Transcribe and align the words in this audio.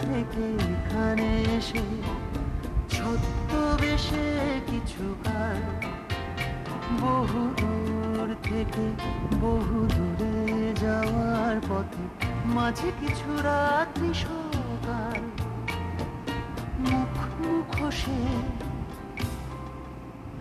থেকে 0.00 0.46
এখানে 0.72 1.30
এসে 1.56 1.84
ছদ্মবেশে 2.90 4.26
কিছু 4.70 5.04
কাল 5.24 5.60
বহু 7.02 7.42
দূর 7.60 8.28
থেকে, 8.42 8.86
বহু 9.40 9.78
দূরে 9.96 10.38
যাওয়ার 10.80 11.56
পথে 11.68 12.04
মাঝে 12.56 12.88
কিছু 13.00 13.28
রাত্রি 13.42 14.10
সকাল 14.24 15.20
মুখ 16.88 17.14
মুখোশে 17.40 18.20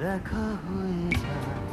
দেখা 0.01 0.45
হয়ে 0.65 1.09
যায়। 1.23 1.66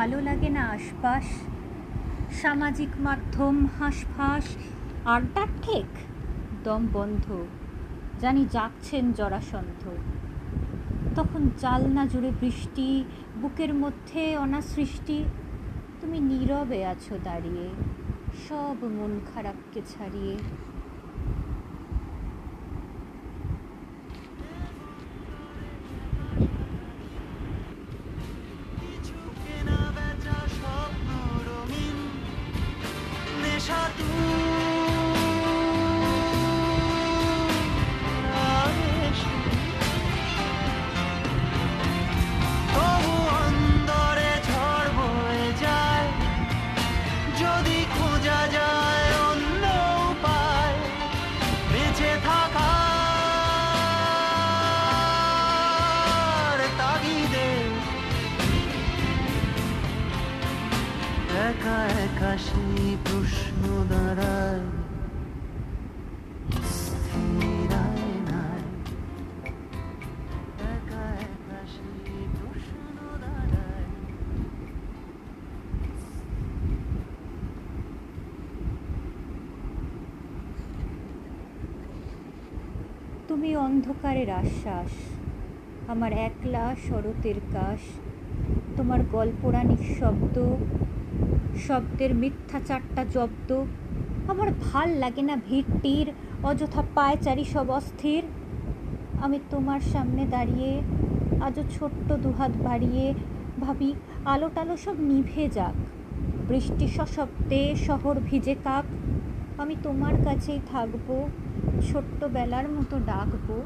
ভালো 0.00 0.20
লাগে 0.20 0.48
না 0.48 0.62
আশপাশ? 0.68 1.24
সামাজিক 2.42 2.88
মাধ্যম, 2.98 3.66
হাঁসফাঁস? 3.78 4.44
আড্ডার 5.04 5.46
ঠেক, 5.62 5.86
দম 6.64 6.86
বন্ধ। 6.92 7.46
জানি 8.20 8.46
জাগছেন 8.50 9.12
জরাসন্ধ। 9.12 9.82
তখন 11.14 11.50
জালনা 11.58 12.06
জুড়ে 12.06 12.30
বৃষ্টি, 12.40 13.04
বুকের 13.40 13.74
মধ্যে 13.74 14.36
অনাসৃষ্টি। 14.36 15.24
তুমি 16.00 16.20
নীরবে 16.20 16.84
আছো 16.84 17.18
দাঁড়িয়ে, 17.24 17.68
সব 18.48 18.76
মন 18.84 19.20
খারাপকে 19.34 19.80
ছাড়িয়ে। 19.88 20.36
তুমি 83.30 83.50
অন্ধকারের 83.56 84.30
আশ্বাস 84.30 84.92
আমার 85.88 86.12
একলা 86.18 86.64
শরতের 86.88 87.38
কাশ 87.52 87.82
তোমার 88.76 89.00
গল্পরানিক 89.12 89.82
শব্দ 90.00 90.36
শব্দের 91.70 92.12
মিথ্যা 92.14 92.58
চারটা 92.68 93.02
জব্দ। 93.14 93.50
আমার 94.28 94.48
ভালো 94.66 94.94
লাগে 94.98 95.22
না 95.22 95.34
ভিড়টির, 95.48 96.08
অযথা 96.48 96.82
পায়চারি 96.94 97.44
সব 97.44 97.68
অস্থির। 97.70 98.22
আমি 99.24 99.38
তোমার 99.50 99.80
সামনে 99.92 100.22
দাঁড়িয়ে, 100.26 100.72
আজও 101.46 101.62
ছোট্ট 101.76 102.08
দুহাত 102.24 102.52
বাড়িয়ে 102.64 103.06
ভাবি 103.60 103.90
আলো 104.24 104.48
টালো 104.54 104.74
সব 104.76 104.96
নিভে 105.00 105.44
যাক। 105.48 105.76
বৃষ্টি 106.48 106.86
সশব্দে 106.88 107.62
শহর 107.86 108.14
ভিজে 108.28 108.54
কাক। 108.64 108.86
আমি 109.62 109.74
তোমার 109.82 110.14
কাছেই 110.24 110.60
থাকব, 110.72 111.08
ছোট্টবেলার 111.88 112.66
মতো 112.76 112.96
ডাকবো। 113.10 113.56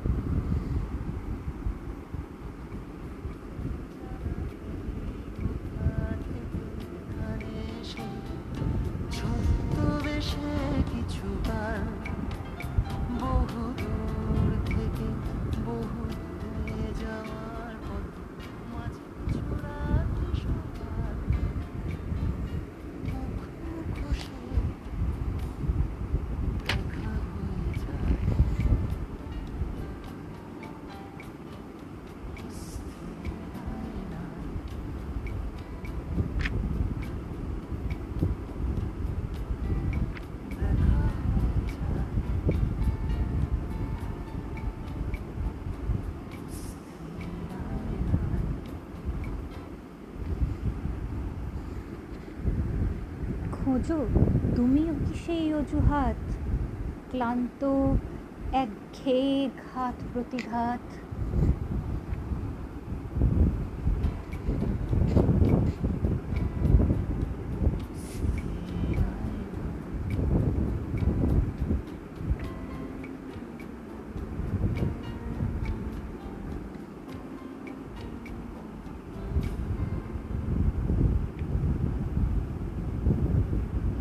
খোঁজো 53.74 54.06
তুমিও 54.56 54.94
কি 55.06 55.14
সেই 55.26 55.54
অজুহাত? 55.54 56.16
ক্লান্ত 57.10 57.62
একঘেয়ে 58.52 59.50
ঘাত 59.66 59.94
প্রতিঘাত। 60.12 61.03